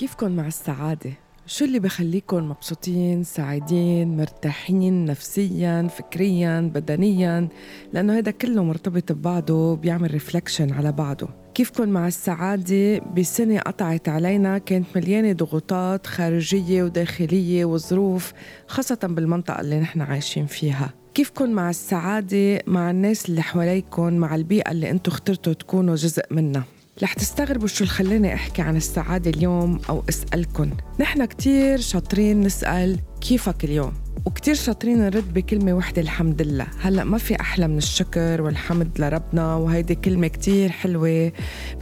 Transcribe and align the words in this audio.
كيفكن 0.00 0.36
مع 0.36 0.46
السعادة؟ 0.46 1.10
شو 1.46 1.64
اللي 1.64 1.78
بخليكم 1.78 2.48
مبسوطين 2.48 3.24
سعيدين 3.24 4.16
مرتاحين 4.16 5.04
نفسيا 5.04 5.88
فكريا 5.88 6.60
بدنيا؟ 6.74 7.48
لأنه 7.92 8.18
هذا 8.18 8.30
كله 8.30 8.64
مرتبط 8.64 9.12
ببعضه 9.12 9.76
بيعمل 9.76 10.10
ريفلكشن 10.10 10.72
على 10.72 10.92
بعضه. 10.92 11.28
كيفكن 11.54 11.88
مع 11.88 12.06
السعادة؟ 12.06 12.98
بسنة 12.98 13.58
قطعت 13.58 14.08
علينا 14.08 14.58
كانت 14.58 14.86
مليانة 14.96 15.32
ضغوطات 15.32 16.06
خارجية 16.06 16.82
وداخلية 16.82 17.64
وظروف 17.64 18.32
خاصة 18.66 18.98
بالمنطقة 19.02 19.60
اللي 19.60 19.80
نحن 19.80 20.00
عايشين 20.00 20.46
فيها. 20.46 20.90
كيفكن 21.14 21.52
مع 21.52 21.70
السعادة 21.70 22.62
مع 22.66 22.90
الناس 22.90 23.28
اللي 23.28 23.42
حواليكم 23.42 24.12
مع 24.12 24.34
البيئة 24.34 24.70
اللي 24.70 24.90
أنتم 24.90 25.12
اخترتوا 25.12 25.52
تكونوا 25.52 25.94
جزء 25.94 26.24
منها؟ 26.30 26.64
رح 27.02 27.12
تستغربوا 27.12 27.68
شو 27.68 27.84
اللي 27.84 27.94
خلاني 27.94 28.34
أحكي 28.34 28.62
عن 28.62 28.76
السعادة 28.76 29.30
اليوم 29.30 29.80
أو 29.88 30.02
أسألكن. 30.08 30.70
نحن 31.00 31.24
كتير 31.24 31.78
شاطرين 31.78 32.40
نسأل 32.40 32.98
كيفك 33.20 33.64
اليوم؟ 33.64 33.92
وكتير 34.26 34.54
شاطرين 34.54 34.98
نرد 34.98 35.34
بكلمة 35.34 35.72
وحدة 35.72 36.02
الحمد 36.02 36.42
لله. 36.42 36.66
هلأ 36.80 37.04
ما 37.04 37.18
في 37.18 37.40
أحلى 37.40 37.68
من 37.68 37.78
الشكر 37.78 38.42
والحمد 38.42 38.88
لربنا 39.00 39.54
وهيدي 39.54 39.94
كلمة 39.94 40.26
كتير 40.26 40.68
حلوة 40.70 41.32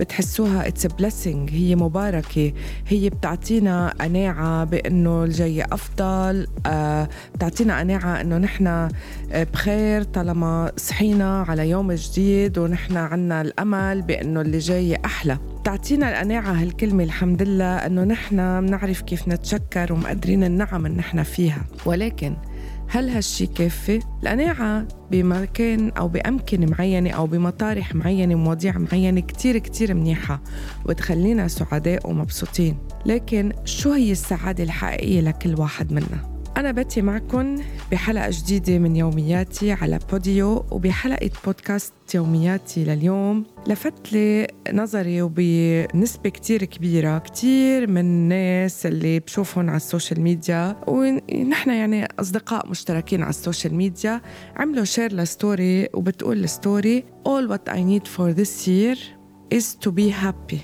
بتحسوها 0.00 0.68
اتس 0.68 0.86
blessing 0.86 1.50
هي 1.50 1.76
مباركة 1.76 2.52
هي 2.88 3.10
بتعطينا 3.10 3.94
قناعة 4.00 4.64
بأنه 4.64 5.24
الجاي 5.24 5.64
أفضل 5.64 6.46
آه 6.66 7.08
بتعطينا 7.34 7.78
قناعة 7.78 8.20
أنه 8.20 8.38
نحن 8.38 8.66
آه، 8.66 8.90
بخير 9.52 10.02
طالما 10.02 10.72
صحينا 10.76 11.42
على 11.48 11.70
يوم 11.70 11.92
جديد 11.92 12.58
ونحن 12.58 12.96
عنا 12.96 13.40
الأمل 13.40 14.02
بأنه 14.02 14.40
اللي 14.40 14.58
جاي 14.58 14.96
أحلى. 15.04 15.38
بتعطينا 15.68 16.08
القناعة 16.08 16.52
هالكلمة 16.52 17.04
الحمد 17.04 17.42
لله 17.42 17.76
أنه 17.76 18.04
نحن 18.04 18.66
بنعرف 18.66 19.00
كيف 19.02 19.28
نتشكر 19.28 19.92
ومقدرين 19.92 20.44
النعم 20.44 20.86
اللي 20.86 20.98
نحن 20.98 21.22
فيها 21.22 21.64
ولكن 21.86 22.36
هل 22.88 23.08
هالشي 23.08 23.46
كافي؟ 23.46 24.00
القناعة 24.22 24.88
بمكان 25.10 25.90
أو 25.90 26.08
بأمكنة 26.08 26.66
معينة 26.66 27.10
أو 27.10 27.26
بمطارح 27.26 27.94
معينة 27.94 28.34
مواضيع 28.34 28.78
معينة 28.78 29.20
كتير 29.20 29.58
كتير 29.58 29.94
منيحة 29.94 30.42
وتخلينا 30.86 31.48
سعداء 31.48 32.10
ومبسوطين 32.10 32.78
لكن 33.06 33.52
شو 33.64 33.92
هي 33.92 34.12
السعادة 34.12 34.64
الحقيقية 34.64 35.20
لكل 35.20 35.54
واحد 35.60 35.92
منا؟ 35.92 36.37
أنا 36.58 36.72
بتي 36.72 37.02
معكم 37.02 37.56
بحلقة 37.92 38.30
جديدة 38.32 38.78
من 38.78 38.96
يومياتي 38.96 39.72
على 39.72 39.98
بوديو 40.12 40.64
وبحلقة 40.70 41.30
بودكاست 41.44 41.92
يومياتي 42.14 42.84
لليوم. 42.84 43.44
لفت 43.66 44.12
لي 44.12 44.46
نظري 44.72 45.22
وبنسبة 45.22 46.30
كتير 46.30 46.64
كبيرة 46.64 47.18
كتير 47.18 47.90
من 47.90 48.00
الناس 48.00 48.86
اللي 48.86 49.20
بشوفهم 49.20 49.68
على 49.68 49.76
ال 49.76 49.82
social 49.82 50.20
media 50.20 50.76
ونحن 50.86 51.70
يعني 51.70 52.08
أصدقاء 52.20 52.68
مشتركين 52.68 53.22
على 53.22 53.30
ال 53.30 53.37
social 53.37 53.74
media. 53.74 54.20
عملوا 54.56 54.84
share 54.84 55.12
ل 55.12 55.25
story 55.25 55.88
وبتقول 55.94 56.44
ال 56.44 56.54
story 56.54 57.04
All 57.28 57.52
what 57.52 57.72
I 57.72 57.78
need 57.78 58.08
for 58.08 58.32
this 58.40 58.66
year 58.66 58.96
is 59.54 59.86
to 59.86 59.90
be 59.90 60.10
happy. 60.24 60.58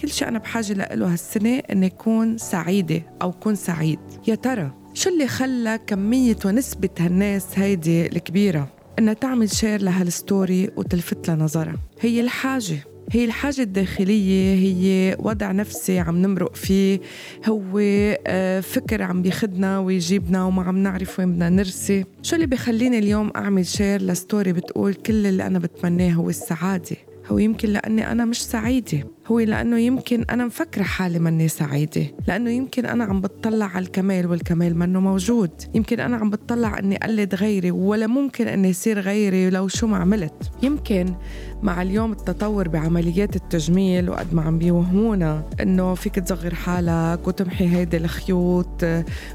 كل 0.00 0.08
شيء 0.08 0.28
أنا 0.28 0.38
بحاجة 0.38 0.72
له 0.72 1.12
هالسنة 1.12 1.58
إني 1.58 1.86
أكون 1.86 2.38
سعيدة 2.38 3.02
أو 3.22 3.30
أكون 3.30 3.54
سعيد. 3.54 3.98
يا 4.28 4.34
ترى 4.34 4.81
شو 4.94 5.10
اللي 5.10 5.26
خلى 5.26 5.80
كمية 5.86 6.36
ونسبة 6.44 6.88
هالناس 6.98 7.46
هيدي 7.58 8.06
الكبيرة 8.06 8.68
إنها 8.98 9.12
تعمل 9.12 9.50
share 9.50 9.82
لهال 9.82 10.15
story 10.15 10.70
وتلفت 10.76 11.28
لها 11.28 11.36
نظرها؟ 11.36 11.76
هي 12.00 12.20
الحاجة. 12.20 12.76
هي 13.10 13.24
الحاجة 13.24 13.60
الداخلية 13.62 14.54
هي 14.54 15.16
وضع 15.18 15.52
نفسي 15.52 15.98
عم 15.98 16.16
نمرق 16.16 16.54
فيه. 16.54 17.00
هو 17.46 17.78
آه، 18.26 18.60
فكر 18.60 19.02
عم 19.02 19.22
بيخدنا 19.22 19.78
ويجيبنا 19.78 20.44
وما 20.44 20.62
عم 20.62 20.78
نعرف 20.78 21.18
وين 21.18 21.32
بدنا 21.32 21.48
نرسي. 21.48 22.04
شو 22.22 22.36
اللي 22.36 22.46
بخليني 22.46 22.98
اليوم 22.98 23.30
أعمل 23.36 23.66
share 23.66 24.02
ل 24.02 24.10
story 24.10 24.52
بتقول 24.52 24.94
كل 24.94 25.26
اللي 25.26 25.46
أنا 25.46 25.58
بتمناه 25.58 26.10
هو 26.12 26.28
السعادة؟ 26.28 26.96
هو 27.32 27.38
يمكن 27.38 27.68
لأني 27.68 28.12
أنا 28.12 28.24
مش 28.24 28.44
سعيدة. 28.44 29.04
هو 29.26 29.40
لأنه 29.40 29.78
يمكن 29.78 30.24
أنا 30.30 30.46
مفكرة 30.46 30.82
حالي 30.82 31.18
مني 31.18 31.48
سعيدة. 31.48 32.06
لأنه 32.28 32.50
يمكن 32.50 32.86
أنا 32.86 33.04
عم 33.04 33.20
بتطلع 33.20 33.66
على 33.66 33.84
الكمال 33.84 34.26
والكمال 34.26 34.76
منه 34.76 35.00
موجود. 35.00 35.50
يمكن 35.74 36.00
أنا 36.00 36.16
عم 36.16 36.30
بتطلع 36.30 36.78
أني 36.78 36.96
أقلد 36.96 37.34
غيري 37.34 37.70
ولا 37.70 38.06
ممكن 38.06 38.48
أني 38.48 38.68
يصير 38.68 39.00
غيري 39.00 39.50
لو 39.50 39.68
شو 39.68 39.86
ما 39.86 39.96
عملت. 39.96 40.50
يمكن 40.62 41.14
مع 41.62 41.82
اليوم 41.82 42.12
التطور 42.12 42.68
بعمليات 42.68 43.36
التجميل 43.36 44.10
وقد 44.10 44.34
ما 44.34 44.42
عم 44.42 44.58
بيوهمونا 44.58 45.44
إنه 45.60 45.94
فيك 45.94 46.14
تصغر 46.14 46.54
حالك 46.54 47.28
وتمحي 47.28 47.68
هيدي 47.68 47.96
الخيوط 47.96 48.84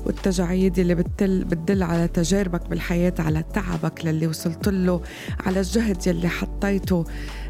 والتجاعيد 0.05 0.79
اللي 0.79 0.95
بتدل 0.95 1.43
بتدل 1.43 1.83
على 1.83 2.07
تجاربك 2.07 2.69
بالحياة 2.69 3.13
على 3.19 3.43
تعبك 3.53 4.05
للي 4.05 4.27
وصلت 4.27 4.69
له 4.69 5.01
على 5.45 5.59
الجهد 5.59 6.07
يلي 6.07 6.29
حطيته. 6.29 7.05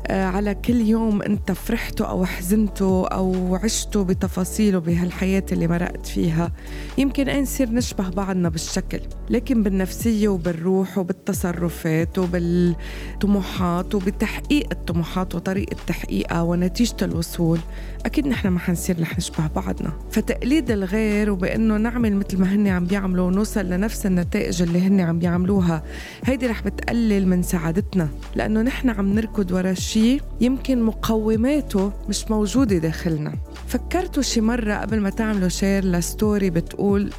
على 0.09 0.55
كل 0.55 0.81
يوم 0.81 1.21
انت 1.21 1.51
فرحته 1.51 2.05
أو 2.05 2.25
حزنته 2.25 3.07
أو 3.07 3.55
عشته 3.55 4.03
بتفاصيله 4.03 4.79
بهالحياة 4.79 5.43
اللي 5.51 5.67
مرقت 5.67 6.05
فيها. 6.05 6.51
يمكن 6.97 7.29
أين 7.29 7.41
نصير 7.43 7.69
نشبه 7.71 8.09
بعضنا 8.09 8.49
بالشكل 8.49 8.99
لكن 9.29 9.63
بالنفسية 9.63 10.27
وبالروح 10.27 10.97
وبالتصرفات 10.97 12.17
وبالطموحات 12.17 13.95
وبتحقيق 13.95 14.67
الطموحات 14.71 15.35
وطريقة 15.35 15.75
تحقيقها 15.87 16.41
ونتيجة 16.41 16.95
الوصول 17.01 17.59
أكيد 18.05 18.27
نحن 18.27 18.47
ما 18.47 18.59
حنصير 18.59 19.01
رح 19.01 19.17
نشبه 19.17 19.47
بعضنا. 19.55 19.93
فتقليد 20.11 20.71
الغير 20.71 21.31
وبأنه 21.31 21.77
نعمل 21.77 22.15
مثل 22.15 22.39
ما 22.39 22.55
هن 22.55 22.67
عم 22.67 22.85
بيعملوا 22.85 23.27
ونوصل 23.27 23.65
لنفس 23.65 24.05
النتائج 24.05 24.61
اللي 24.61 24.79
هن 24.81 24.99
عم 24.99 25.19
بيعملوها 25.19 25.83
هيدي 26.25 26.47
رح 26.47 26.63
بتقلل 26.63 27.27
من 27.27 27.43
سعادتنا 27.43 28.07
لأنه 28.35 28.61
نحن 28.61 28.89
عم 28.89 29.13
نركض 29.13 29.51
ورا 29.51 29.73
شيء 29.97 30.21
يمكن 30.41 30.83
مقوماته 30.83 31.93
مش 32.09 32.31
موجودة 32.31 32.77
داخلنا 32.77 33.33
فكرتوا 33.67 34.23
شي 34.23 34.41
مرة 34.41 34.73
قبل 34.73 34.99
ما 34.99 35.09
تعملوا 35.09 35.49
شير 35.49 35.85
لستوري 35.85 36.49
بتقول 36.49 37.09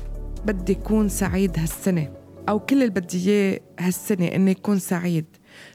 بدي 0.46 0.72
أكون 0.72 1.08
سعيد 1.08 1.58
هالسنة 1.58 2.10
أو 2.48 2.58
كل 2.60 2.76
اللي 2.82 3.00
بدي 3.00 3.30
إياه 3.30 3.60
هالسنة 3.80 4.26
إني 4.26 4.50
أكون 4.50 4.78
سعيد 4.78 5.24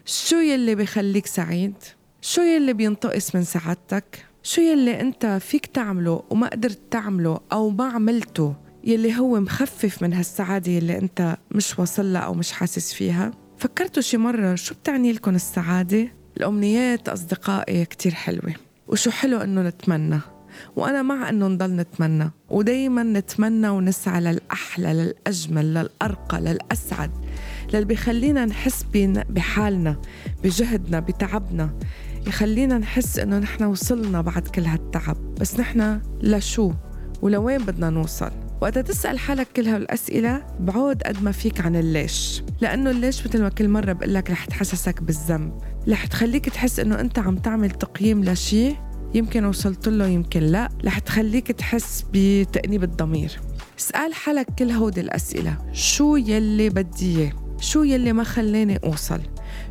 شو 0.05 0.35
يلي 0.35 0.75
بخليك 0.75 1.25
سعيد؟ 1.25 1.73
شو 2.21 2.41
يلي 2.41 2.73
بينتقص 2.73 3.35
من 3.35 3.43
سعادتك؟ 3.43 4.25
شو 4.43 4.61
يلي 4.61 5.01
أنت 5.01 5.25
فيك 5.41 5.65
تعمله 5.65 6.23
وما 6.29 6.47
قدرت 6.47 6.79
تعمله 6.91 7.39
أو 7.51 7.69
ما 7.69 7.85
عملته 7.85 8.55
يلي 8.83 9.19
هو 9.19 9.39
مخفف 9.39 10.03
من 10.03 10.13
هالسعادة 10.13 10.71
يلي 10.71 10.97
أنت 10.97 11.37
مش 11.51 11.79
واصل 11.79 12.13
لها 12.13 12.21
أو 12.21 12.33
مش 12.33 12.51
حاسس 12.51 12.93
فيها؟ 12.93 13.31
فكرتوا 13.57 14.01
شي 14.01 14.17
مرة 14.17 14.55
شو 14.55 14.75
بتعني 14.75 15.11
لكم 15.11 15.35
السعادة؟ 15.35 16.22
الأمنيات 16.37 17.09
أصدقائي 17.09 17.85
كتير 17.85 18.13
حلوة. 18.13 18.53
وشو 18.87 19.11
حلو 19.11 19.37
إنه 19.37 19.61
نتمنى. 19.61 20.19
وأنا 20.75 21.01
مع 21.01 21.29
إنه 21.29 21.47
نضل 21.47 21.75
نتمنى. 21.75 22.31
ودايما 22.49 23.03
نتمنى 23.03 23.69
ونسعى 23.69 24.21
للأحلى 24.21 24.93
للأجمل 24.93 25.73
للأرقى 25.73 26.41
للأسعد. 26.41 27.11
للي 27.73 27.85
بيخلينا 27.85 28.45
نحس 28.45 28.85
بحالنا 29.29 30.01
بجهدنا 30.43 30.99
بتعبنا. 30.99 31.79
يخلينا 32.27 32.77
نحس 32.77 33.19
إنه 33.19 33.39
نحن 33.39 33.63
وصلنا 33.63 34.21
بعد 34.21 34.47
كل 34.47 34.61
هالتعب. 34.61 35.35
بس 35.35 35.59
نحن 35.59 36.01
لشو؟ 36.21 36.73
ولوين 37.21 37.57
بدنا 37.57 37.89
نوصل؟ 37.89 38.31
وقت 38.61 38.77
تسأل 38.77 39.19
حالك 39.19 39.47
كل 39.55 39.67
هالأسئلة 39.67 40.45
بعود 40.59 41.03
قد 41.03 41.23
ما 41.23 41.31
فيك 41.31 41.61
عن 41.61 41.75
الليش. 41.75 42.43
لأنه 42.61 42.89
الليش 42.89 43.27
مثل 43.27 43.41
ما 43.41 43.49
كل 43.49 43.69
مرة 43.69 43.93
بقول 43.93 44.13
لك 44.13 44.31
رح 44.31 44.45
تحسسك 44.45 45.03
بالذنب. 45.03 45.53
رح 45.87 46.05
تخليك 46.05 46.49
تحس 46.49 46.79
إنه 46.79 46.99
أنت 46.99 47.19
عم 47.19 47.37
تعمل 47.37 47.71
تقييم 47.71 48.23
لشيء 48.23 48.75
يمكن 49.13 49.45
وصلت 49.45 49.87
له 49.87 50.07
يمكن 50.07 50.39
لا. 50.39 50.69
رح 50.85 50.99
تخليك 50.99 51.51
تحس 51.51 52.05
بتأنيب 52.13 52.83
الضمير. 52.83 53.39
اسأل 53.79 54.13
حالك 54.13 54.47
كل 54.59 54.71
هودي 54.71 55.01
الأسئلة. 55.01 55.57
شو 55.73 56.15
يلي 56.15 56.69
بدي 56.69 57.17
إياه؟ 57.17 57.31
شو 57.59 57.83
يلي 57.83 58.13
ما 58.13 58.23
خلاني 58.23 58.79
أوصل؟ 58.83 59.21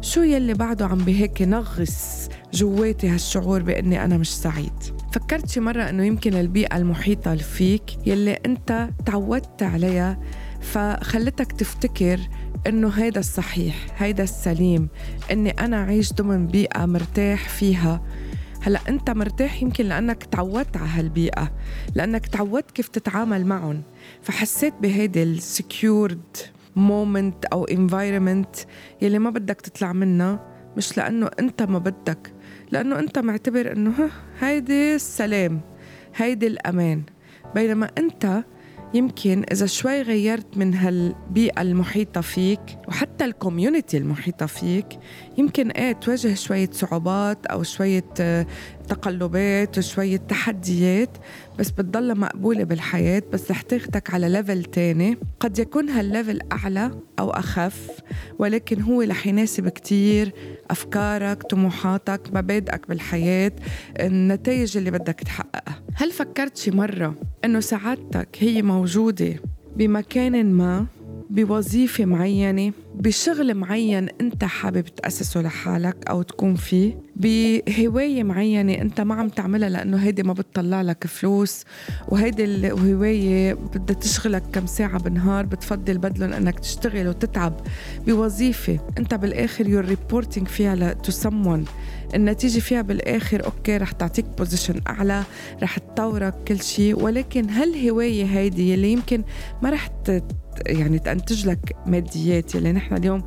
شو 0.01 0.21
يلي 0.23 0.55
بعده 0.55 0.87
عم 0.87 0.99
بهيك 0.99 1.41
ينغص 1.41 2.29
جواتي 2.53 3.09
هالشعور 3.09 3.63
بأني 3.63 4.05
أنا 4.05 4.19
مش 4.19 4.37
سعيد؟ 4.37 4.73
فكرت 5.13 5.49
شي 5.49 5.61
مرة 5.61 5.83
أنه 5.83 6.05
يمكن 6.05 6.35
البيئة 6.35 6.77
المحيطة 6.77 7.37
فيك 7.37 7.83
يلي 8.07 8.33
أنت 8.33 8.89
تعودت 9.07 9.63
عليها 9.63 10.19
فخلتك 10.61 11.53
تفتكر 11.53 12.21
إنه 12.67 12.89
هيدا 12.89 13.21
الصحيح 13.21 13.75
هيدا 13.97 14.23
السليم 14.23 14.89
إني 15.33 15.51
أنا 15.51 15.77
اعيش 15.77 16.13
ضمن 16.13 16.47
بيئة 16.47 16.87
مرتاح 16.87 17.49
فيها. 17.49 18.03
هلأ 18.63 18.81
أنت 18.89 19.11
مرتاح 19.11 19.63
يمكن 19.63 19.85
لأنك 19.85 20.25
تعودت 20.25 20.77
على 20.77 20.89
هالبيئة 20.89 21.53
لأنك 21.95 22.27
تعودت 22.27 22.71
كيف 22.71 22.89
تتعامل 22.89 23.47
معهم. 23.47 23.83
فحسيت 24.23 24.75
بهيدي 24.83 25.23
ال 25.23 25.37
secured 25.37 26.37
moment 26.77 27.45
أو 27.45 27.65
environment 27.65 28.57
يلي 29.03 29.19
ما 29.19 29.31
بدك 29.31 29.61
تطلع 29.61 29.93
منها 29.93 30.47
مش 30.77 30.97
لأنه 30.97 31.31
أنت 31.39 31.63
ما 31.63 31.79
بدك 31.79 32.33
لأنه 32.71 32.99
أنت 32.99 33.19
معتبر 33.19 33.73
إنه 33.73 33.93
هيدي 34.41 34.95
السلام 34.95 35.61
هيدي 36.17 36.47
الأمان. 36.47 37.03
بينما 37.55 37.91
أنت 37.99 38.45
يمكن 38.95 39.45
إذا 39.53 39.67
شوي 39.67 40.03
غيرت 40.03 40.57
من 40.57 40.75
هالبيئة 40.75 41.63
المحيطة 41.63 42.21
فيك 42.21 42.61
وحتى 42.89 43.25
ال 43.25 43.32
community 43.32 43.97
المحيطة 43.97 44.47
فيك 44.47 44.99
يمكن 45.39 45.71
إيه 45.71 45.93
تواجه 45.93 46.35
شوية 46.35 46.71
صعوبات 46.73 47.47
أو 47.47 47.63
شوية 47.63 48.05
آه، 48.21 48.47
تقلبات 48.89 49.79
وشوية 49.79 50.17
تحديات 50.17 51.17
بس 51.59 51.71
بتضل 51.71 52.19
مقبولة 52.21 52.65
بالحياة 52.65 53.23
بس 53.33 53.51
رح 53.51 53.63
تاخدك 53.63 54.15
على 54.15 54.29
level 54.29 54.65
تاني. 54.65 55.19
قد 55.41 55.59
يكون 55.59 55.89
هال 55.89 56.04
level 56.04 56.41
أعلى 56.53 56.91
أو 57.19 57.31
أخف 57.31 57.91
ولكن 58.39 58.83
هو 58.83 59.03
رح 59.03 59.27
يناسب 59.27 59.69
كتير 59.69 60.33
أفكارك 60.71 61.43
طموحاتك 61.43 62.21
مبادئك 62.33 62.89
بالحياة 62.89 63.53
النتائج 64.01 64.77
اللي 64.77 64.91
بدك 64.91 65.15
تحققها. 65.21 65.83
هل 65.95 66.11
فكرت 66.13 66.57
شي 66.57 66.71
مرة 66.71 67.15
إنه 67.45 67.61
سعادتك 67.61 68.29
هي 68.39 68.63
موجودة 68.63 69.35
بمكان 69.77 70.53
ما 70.53 70.87
بوظيفة 71.31 72.05
معينة. 72.05 72.73
بشغل 72.95 73.55
معين 73.55 74.09
أنت 74.21 74.45
حابب 74.45 74.85
تأسسه 74.85 75.41
لحالك 75.43 75.97
أو 76.09 76.23
تكون 76.23 76.55
فيه 76.55 76.99
بهواية 77.17 78.23
معينة 78.23 78.73
أنت 78.73 79.01
ما 79.01 79.15
عم 79.15 79.29
تعملها 79.29 79.69
لأنه 79.69 79.97
هيدي 79.97 80.23
ما 80.23 80.33
بتطلع 80.33 80.83
لك 80.83 81.07
فلوس 81.07 81.65
وهيدي 82.09 82.45
الهواية 82.45 83.55
بدها 83.55 83.97
تشغلك 83.97 84.43
كم 84.53 84.67
ساعة 84.67 84.99
بالنهار 84.99 85.47
بتفضل 85.47 85.99
بدلهم 85.99 86.33
أنك 86.33 86.61
تشتغل 86.61 87.09
وتتعب 87.09 87.61
بوظيفة. 88.07 88.79
أنت 88.99 89.15
بالآخر 89.15 89.69
you're 89.69 89.85
reporting 89.85 90.49
فيها 90.49 90.93
to 90.93 91.13
someone. 91.13 91.69
النتيجة 92.15 92.61
فيها 92.61 92.83
بالآخر 92.83 93.45
أوكي 93.45 93.77
رح 93.77 93.93
تعطيك 93.93 94.25
position 94.39 94.81
أعلى 94.89 95.23
رح 95.63 95.79
تطورك 95.79 96.35
كل 96.49 96.63
شيء 96.63 97.03
ولكن 97.03 97.51
هالهواية 97.51 98.25
هيدي 98.25 98.75
اللي 98.75 98.93
يمكن 98.93 99.23
ما 99.63 99.71
رح 99.71 99.89
يعني 100.67 100.99
تنتج 100.99 101.49
لك 101.49 101.77
ماديات 101.87 102.55
يلي 102.55 102.73
نحن 102.83 102.97
اليوم 102.97 103.23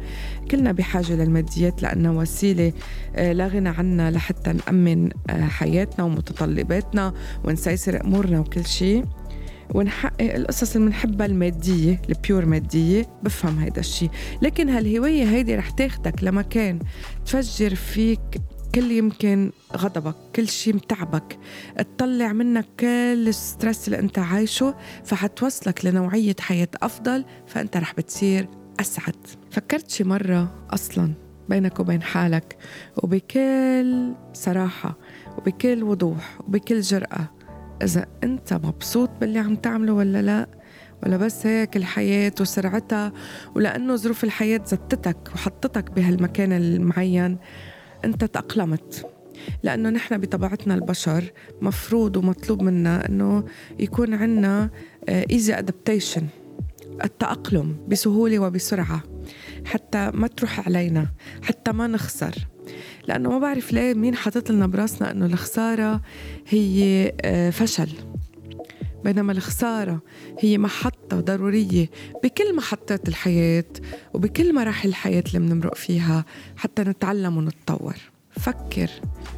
كلنا 0.52 0.72
بحاجة 0.72 1.14
للماديات 1.14 1.82
لأنها 1.84 2.12
وسيلة 2.12 2.74
آه، 3.16 3.34
لا 3.34 3.48
غنى 3.48 3.70
عنا 3.70 4.12
لحتى 4.12 4.54
نأمن 4.54 5.10
آه، 5.30 5.46
حياتنا 5.46 6.06
ومتطلباتنا 6.06 7.14
ونسيسر 7.44 8.02
أمورنا 8.02 8.40
وكل 8.40 8.66
شيء. 8.66 9.06
ونحقق 9.76 10.36
القصص 10.36 10.76
اللي 10.76 10.88
بنحبها 10.88 11.26
المادية 11.26 12.02
ال 12.10 12.17
pure 12.17 12.46
مادية. 12.46 13.06
بفهم 13.24 13.60
هيدا 13.60 13.80
الشيء. 13.80 14.10
لكن 14.42 14.70
هالهواية 14.70 15.24
هيدي 15.24 15.56
رح 15.56 15.70
تاخدك 15.70 16.24
لمكان 16.24 16.80
تفجر 17.26 17.76
فيك 17.76 18.20
كل 18.76 18.92
يمكن 18.92 19.52
غضبك 19.78 20.16
كل 20.36 20.48
شيء 20.48 20.76
متعبك. 20.76 21.38
تطلع 21.78 22.34
منك 22.34 22.66
كل 22.80 23.28
ال 23.28 23.36
stress 23.36 23.88
اللي 23.88 24.00
أنت 24.00 24.20
عايشه 24.20 24.76
فحتوصلك 25.04 25.86
لنوعية 25.86 26.36
حياة 26.40 26.70
أفضل 26.82 27.26
فأنت 27.48 27.78
رح 27.78 27.94
بتصير 27.96 28.48
أسعد. 28.80 29.16
فكرت 29.56 29.90
شي 29.90 30.04
مرة 30.04 30.68
أصلا 30.70 31.14
بينك 31.50 31.80
وبين 31.80 32.02
حالك 32.02 32.58
وبكل 33.04 34.14
صراحة 34.34 34.98
وبكل 35.38 35.84
وضوح 35.84 36.42
وبكل 36.42 36.82
جرأة 36.82 37.30
إذا 37.84 38.06
أنت 38.24 38.54
مبسوط 38.54 39.10
باللي 39.22 39.40
عم 39.40 39.56
تعمله 39.56 39.94
ولا 39.94 40.22
لا 40.22 40.48
ولا 41.04 41.18
بس 41.18 41.46
هيك 41.46 41.78
الحياة 41.78 42.32
وسرعتها 42.42 43.14
ولأنه 43.56 43.96
ظروف 43.96 44.24
الحياة 44.24 44.62
زتتك 44.66 45.18
وحطتك 45.34 45.92
بهالمكان 45.92 46.54
المعين 46.54 47.38
أنت 48.06 48.26
تأقلمت. 48.26 49.06
لأنه 49.64 49.90
نحن 49.90 50.18
بطبيعتنا 50.18 50.76
البشر 50.76 51.32
مفروض 51.62 52.18
ومطلوب 52.18 52.64
منا 52.64 53.10
أنه 53.10 53.44
يكون 53.80 54.14
عنا 54.14 54.70
ايزي 55.10 55.54
آه، 55.54 55.60
ادابتيشن 55.60 56.28
التأقلم 57.04 57.76
بسهولة 57.88 58.40
وبسرعة. 58.40 59.15
حتى 59.66 60.12
ما 60.14 60.28
تروح 60.28 60.68
علينا 60.68 61.08
حتى 61.44 61.72
ما 61.72 61.88
نخسر. 61.88 62.36
لأنه 63.08 63.30
ما 63.30 63.40
بعرف 63.40 63.74
ليه 63.74 63.94
مين 63.94 64.16
حاطط 64.16 64.52
لنا 64.52 64.68
براسنا 64.68 65.12
أنه 65.12 65.26
الخسارة 65.26 66.02
هي 66.50 67.12
آه، 67.22 67.50
فشل. 67.50 67.90
بينما 69.04 69.32
الخسارة 69.32 70.02
هي 70.40 70.58
محطة 70.58 71.20
ضرورية 71.20 71.90
بكل 72.24 72.56
محطات 72.56 73.08
الحياة 73.08 73.66
وبكل 74.14 74.56
مراحل 74.56 74.90
الحياة 74.90 75.24
اللي 75.28 75.40
بنمرق 75.40 75.76
فيها 75.76 76.26
حتى 76.58 76.82
نتعلم 76.82 77.38
ونتطور. 77.38 77.96
فكر 78.32 78.90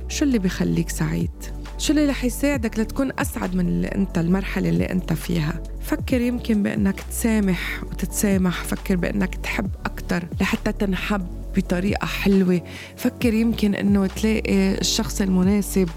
شو 0.07 0.25
اللي 0.25 0.39
بخليك 0.39 0.89
سعيد؟ 0.89 1.56
شو 1.77 1.94
اللي 1.94 2.06
رح 2.06 2.24
يساعدك 2.24 2.79
لتكون 2.79 3.12
أسعد 3.19 3.56
من 3.56 3.68
اللي 3.68 3.88
أنت 3.88 4.18
المرحلة 4.18 4.69
اللي 4.69 4.85
أنت 4.85 5.13
فيها؟ 5.13 5.63
فكر 5.81 6.21
يمكن 6.21 6.63
بأنك 6.63 7.01
تسامح 7.01 7.83
وتتسامح 7.83 8.63
فكر 8.63 8.95
بأنك 8.95 9.35
تحب 9.35 9.69
أكتر 9.85 10.24
لحتى 10.41 10.71
تنحب. 10.71 11.27
بطريقة 11.57 12.06
حلوة. 12.06 12.62
فكر 12.95 13.33
يمكن 13.33 13.75
إنه 13.75 14.07
تلاقي 14.07 14.77
الشخص 14.77 15.21
المناسب 15.21 15.89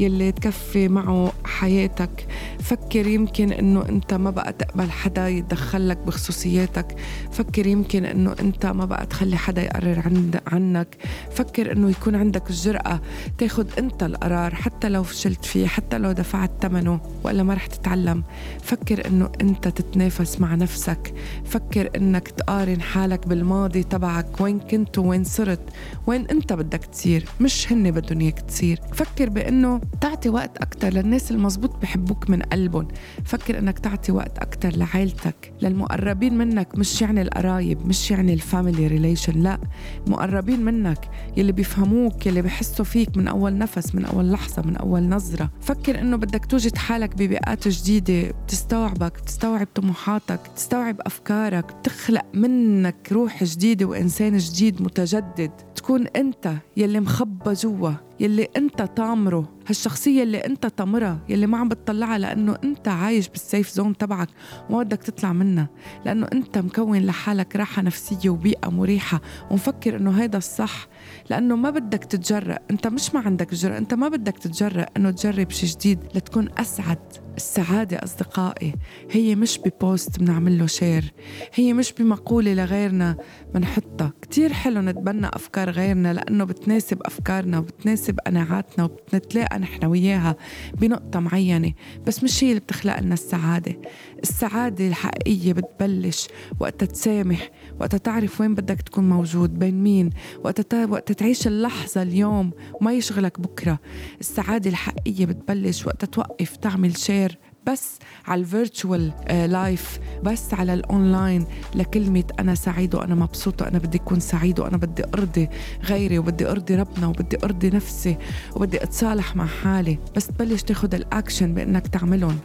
يلي 0.00 0.32
تكفي 0.32 0.88
معه 0.88 1.32
حياتك. 1.44 2.26
فكر 2.60 3.06
يمكن 3.06 3.52
إنه 3.52 3.84
أنت 3.88 4.14
ما 4.14 4.30
بقى 4.30 4.52
تقبل 4.52 4.90
حدا 4.90 5.28
يتدخل 5.28 5.88
لك 5.88 5.98
بخصوصياتك. 5.98 6.96
فكر 7.32 7.66
يمكن 7.66 8.04
إنه 8.04 8.34
أنت 8.40 8.66
ما 8.66 8.84
بقى 8.84 9.06
تخلي 9.06 9.36
حدا 9.36 9.62
يقرر 9.62 10.02
عنك. 10.46 10.96
فكر 11.30 11.72
إنه 11.72 11.90
يكون 11.90 12.14
عندك 12.14 12.50
الجرأة 12.50 13.00
تاخد 13.38 13.66
أنت 13.78 14.02
القرار 14.02 14.54
حتى 14.54 14.88
لو 14.88 15.02
فشلت 15.02 15.44
فيه 15.44 15.66
حتى 15.66 15.98
لو 15.98 16.12
دفعت 16.12 16.50
ثمنه 16.62 17.00
ولا 17.24 17.42
ما 17.42 17.54
رح 17.54 17.66
تتعلم. 17.66 18.22
فكر 18.62 19.06
إنه 19.06 19.30
أنت 19.40 19.68
تتنافس 19.68 20.40
مع 20.40 20.54
نفسك. 20.54 21.14
فكر 21.44 21.90
إنك 21.96 22.28
تقارن 22.28 22.80
حالك 22.80 23.26
بالماضي 23.28 23.82
تبعك 23.82 24.40
وين 24.40 24.58
كنت 24.58 24.98
وين 25.08 25.24
صرت 25.24 25.60
وين 26.06 26.26
انت 26.26 26.52
بدك 26.52 26.84
تصير 26.84 27.24
مش 27.40 27.72
هن 27.72 27.90
بدهم 27.90 28.20
إياك 28.20 28.40
تصير. 28.40 28.80
فكر 28.94 29.28
بإنه 29.28 29.80
تعطي 30.00 30.28
وقت 30.28 30.56
أكثر 30.56 30.88
للناس 30.88 31.30
المزبوط 31.30 31.76
بحبوك 31.82 32.30
من 32.30 32.42
قلبهم. 32.42 32.88
فكر 33.24 33.58
إنك 33.58 33.78
تعطي 33.78 34.12
وقت 34.12 34.38
أكثر 34.38 34.76
لعائلتك 34.76 35.52
للمقربين 35.62 36.38
منك 36.38 36.78
مش 36.78 37.02
يعني 37.02 37.22
القرايب 37.22 37.86
مش 37.86 38.10
يعني 38.10 38.32
ال 38.32 38.40
family 38.40 38.86
relation 38.86 39.40
لا. 39.42 39.58
المقربين 40.06 40.60
منك 40.64 41.10
يلي 41.36 41.52
بيفهموك 41.52 42.26
يلي 42.26 42.42
بيحسوا 42.42 42.84
فيك 42.84 43.16
من 43.16 43.28
أول 43.28 43.58
نفس 43.58 43.94
من 43.94 44.04
أول 44.04 44.32
لحظة 44.32 44.62
من 44.62 44.76
أول 44.76 45.08
نظرة. 45.08 45.50
فكر 45.60 46.00
إنه 46.00 46.16
بدك 46.16 46.44
توجد 46.46 46.76
حالك 46.76 47.14
ببيئات 47.14 47.68
جديدة 47.68 48.30
بتستوعبك 48.44 49.12
بتستوعب 49.22 49.66
طموحاتك 49.74 50.40
بتستوعب 50.52 50.96
أفكارك 51.00 51.64
بتخلق 51.76 52.24
منك 52.34 52.96
روح 53.12 53.44
جديدة 53.44 53.86
وإنسان 53.86 54.36
جديد 54.38 54.82
متجدد 54.88 55.50
تكون 55.74 56.06
أنت 56.06 56.52
يلي 56.76 57.00
مخبى 57.00 57.52
جوا. 57.52 57.92
يلي 58.20 58.48
انت 58.56 58.82
طامره 58.82 59.48
هالشخصية 59.68 60.22
اللي 60.22 60.38
انت 60.38 60.66
طامرها 60.66 61.18
يلي 61.28 61.46
ما 61.46 61.58
عم 61.58 61.68
بتطلعها 61.68 62.18
لأنه 62.18 62.58
انت 62.64 62.88
عايش 62.88 63.28
بال 63.28 63.42
safe 63.42 63.70
zone 63.70 63.96
تبعك 63.96 64.28
وما 64.70 64.82
بدك 64.82 65.02
تطلع 65.02 65.32
منها 65.32 65.68
لأنه 66.04 66.26
انت 66.32 66.58
مكون 66.58 66.98
لحالك 66.98 67.56
راحة 67.56 67.82
نفسية 67.82 68.30
وبيئة 68.30 68.68
مريحة 68.68 69.20
ومفكر 69.50 69.96
إنه 69.96 70.10
هيدا 70.10 70.38
الصح 70.38 70.86
لأنه 71.30 71.56
ما 71.56 71.70
بدك 71.70 72.04
تتجرأ 72.04 72.58
انت 72.70 72.86
مش 72.86 73.14
ما 73.14 73.20
عندك 73.20 73.54
جرأة 73.54 73.78
انت 73.78 73.94
ما 73.94 74.08
بدك 74.08 74.38
تتجرأ 74.38 74.86
إنه 74.96 75.10
تجرب 75.10 75.50
شيء 75.50 75.68
جديد 75.68 75.98
لتكون 76.14 76.48
أسعد 76.58 76.98
السعادة 77.36 77.96
أصدقائي 78.04 78.74
هي 79.10 79.34
مش 79.34 79.58
ب 79.58 79.70
post 79.70 80.18
بنعمل 80.18 80.58
له 80.58 80.66
share 80.66 81.12
هي 81.54 81.72
مش 81.72 81.92
بمقولة 81.92 82.54
لغيرنا 82.54 83.16
بنحطها 83.54 84.12
كتير 84.22 84.52
حلو 84.52 84.80
نتبنى 84.80 85.26
أفكار 85.26 85.70
غيرنا 85.70 86.12
لأنه 86.12 86.44
بتناسب 86.44 87.02
أفكارنا 87.02 87.58
وبتناسب 87.58 88.07
قناعاتنا 88.26 88.84
وبنتلاقى 88.84 89.58
نحن 89.58 89.84
وياها 89.84 90.36
بنقطة 90.74 91.20
معينة 91.20 91.72
بس 92.06 92.24
مش 92.24 92.44
هي 92.44 92.48
اللي 92.48 92.60
بتخلق 92.60 93.00
لنا 93.00 93.14
السعادة. 93.14 93.76
السعادة 94.22 94.88
الحقيقية 94.88 95.52
بتبلش 95.52 96.28
وقت 96.60 96.84
تسامح 96.84 97.50
وقت 97.80 97.96
تعرف 97.96 98.40
وين 98.40 98.54
بدك 98.54 98.82
تكون 98.82 99.08
موجود 99.08 99.58
بين 99.58 99.82
مين. 99.82 100.10
وقت 100.44 100.74
وقت 100.74 101.12
تعيش 101.12 101.46
اللحظة 101.46 102.02
اليوم 102.02 102.50
وما 102.80 102.92
يشغلك 102.92 103.40
بكرة. 103.40 103.78
السعادة 104.20 104.70
الحقيقية 104.70 105.26
بتبلش 105.26 105.86
وقت 105.86 106.04
توقف 106.04 106.56
تعمل 106.56 106.96
share 106.96 107.38
بس 107.68 107.98
على 108.26 108.40
ال 108.40 108.49
virtual 108.49 109.12
life 109.30 109.98
آه، 109.98 110.20
بس 110.22 110.54
على 110.54 110.74
الاونلاين 110.74 111.46
لكلمة 111.74 112.24
أنا 112.38 112.54
سعيد 112.54 112.94
وأنا 112.94 113.14
مبسوط 113.14 113.62
وأنا 113.62 113.78
بدي 113.78 113.98
أكون 113.98 114.20
سعيد 114.20 114.60
وأنا 114.60 114.76
بدي 114.76 115.04
أرضي 115.14 115.48
غيري 115.84 116.18
وبدي 116.18 116.50
أرضي 116.50 116.74
ربنا 116.76 117.06
وبدي 117.06 117.36
أرضي 117.44 117.70
نفسي 117.70 118.16
وبدي 118.56 118.82
أتصالح 118.82 119.36
مع 119.36 119.46
حالي. 119.46 119.98
بس 120.16 120.26
تبلش 120.26 120.62
تاخذ 120.62 120.94
الأكشن 120.94 121.54
بإنك 121.54 121.86
تعملهم. 121.86 122.38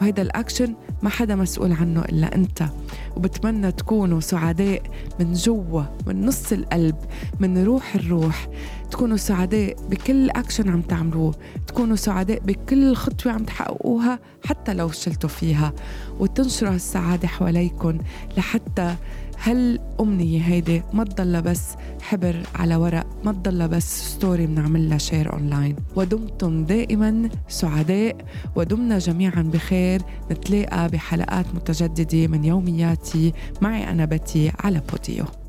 وهيدا 0.00 0.22
الأكشن 0.22 0.74
ما 1.02 1.10
حدا 1.10 1.34
مسؤول 1.34 1.72
عنه 1.72 2.00
إلا 2.00 2.34
أنت. 2.34 2.62
وبتمنى 3.16 3.72
تكونوا 3.72 4.20
سعداء 4.20 4.82
من 5.20 5.32
جوا 5.32 5.82
من 6.06 6.26
نص 6.26 6.52
القلب 6.52 6.96
من 7.40 7.64
روح 7.64 7.94
الروح. 7.94 8.48
تكونوا 8.90 9.16
سعداء 9.16 9.76
بكل 9.90 10.30
أكشن 10.30 10.68
عم 10.68 10.82
تعملوه. 10.82 11.34
تكونوا 11.66 11.96
سعداء 11.96 12.38
بكل 12.38 12.94
خطوة 12.94 13.32
عم 13.32 13.44
تحققوها 13.44 14.18
حتى 14.44 14.74
لو 14.74 14.88
فشلتوا 14.88 15.28
فيها. 15.28 15.72
وتنشروا 16.20 16.74
السعادة 16.74 17.28
حواليكم 17.28 17.98
لحتى 18.36 18.94
هالأمنية 19.44 20.40
هيدي 20.40 20.82
ما 20.92 21.04
تضلها 21.04 21.40
بس 21.40 21.62
حبر 22.02 22.42
على 22.54 22.76
ورق 22.76 23.06
ما 23.24 23.32
تضلها 23.32 23.66
بس 23.66 24.12
story 24.12 24.46
بنعملها 24.46 24.98
share 24.98 25.32
online 25.32 25.76
ودمتم 25.96 26.64
دائما 26.64 27.28
سعداء 27.48 28.16
ودمنا 28.56 28.98
جميعا 28.98 29.42
بخير. 29.42 30.02
نتلاقى 30.30 30.88
بحلقات 30.88 31.46
متجددة 31.54 32.26
من 32.26 32.44
يومياتي 32.82 33.32
معي 33.60 33.90
أنا 33.90 34.04
بتي 34.04 34.52
على 34.60 34.82
بوديو. 34.92 35.41